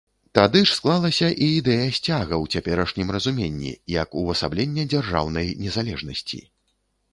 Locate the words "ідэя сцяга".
1.57-2.35